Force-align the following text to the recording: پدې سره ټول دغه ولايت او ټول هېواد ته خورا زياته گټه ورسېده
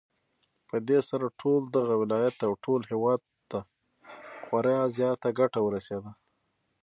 پدې 0.69 0.99
سره 1.09 1.25
ټول 1.41 1.61
دغه 1.77 1.93
ولايت 2.01 2.37
او 2.47 2.53
ټول 2.63 2.81
هېواد 2.91 3.21
ته 3.51 3.59
خورا 4.45 4.77
زياته 4.97 5.29
گټه 5.39 5.59
ورسېده 5.63 6.11